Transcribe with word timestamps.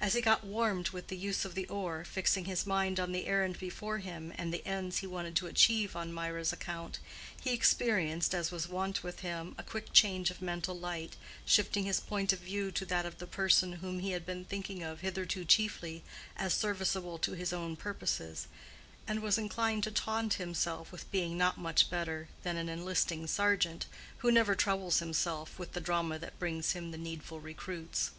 As 0.00 0.14
he 0.14 0.22
got 0.22 0.44
warmed 0.44 0.88
with 0.92 1.08
the 1.08 1.16
use 1.18 1.44
of 1.44 1.54
the 1.54 1.68
oar, 1.68 2.02
fixing 2.02 2.46
his 2.46 2.64
mind 2.66 2.98
on 2.98 3.12
the 3.12 3.26
errand 3.26 3.58
before 3.58 3.98
him 3.98 4.32
and 4.38 4.50
the 4.50 4.66
ends 4.66 5.00
he 5.04 5.06
wanted 5.06 5.36
to 5.36 5.46
achieve 5.46 5.94
on 5.94 6.10
Mirah's 6.10 6.54
account, 6.54 6.98
he 7.42 7.50
experienced, 7.52 8.34
as 8.34 8.50
was 8.50 8.66
wont 8.66 9.02
with 9.02 9.20
him, 9.20 9.54
a 9.58 9.62
quick 9.62 9.92
change 9.92 10.30
of 10.30 10.40
mental 10.40 10.74
light, 10.74 11.16
shifting 11.44 11.84
his 11.84 12.00
point 12.00 12.32
of 12.32 12.38
view 12.38 12.70
to 12.72 12.86
that 12.86 13.04
of 13.04 13.18
the 13.18 13.26
person 13.26 13.74
whom 13.74 13.98
he 13.98 14.12
had 14.12 14.24
been 14.24 14.42
thinking 14.46 14.82
of 14.82 15.00
hitherto 15.00 15.44
chiefly 15.44 16.02
as 16.38 16.54
serviceable 16.54 17.18
to 17.18 17.32
his 17.32 17.52
own 17.52 17.76
purposes, 17.76 18.46
and 19.06 19.20
was 19.20 19.36
inclined 19.36 19.84
to 19.84 19.90
taunt 19.90 20.32
himself 20.40 20.90
with 20.90 21.10
being 21.12 21.36
not 21.36 21.58
much 21.58 21.90
better 21.90 22.28
than 22.42 22.56
an 22.56 22.70
enlisting 22.70 23.26
sergeant, 23.26 23.84
who 24.24 24.32
never 24.32 24.54
troubles 24.54 25.00
himself 25.00 25.58
with 25.58 25.72
the 25.74 25.78
drama 25.82 26.18
that 26.18 26.38
brings 26.38 26.72
him 26.72 26.90
the 26.90 26.96
needful 26.96 27.38
recruits. 27.38 28.12